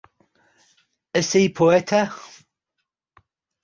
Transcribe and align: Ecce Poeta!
Ecce 1.19 1.53
Poeta! 1.57 2.09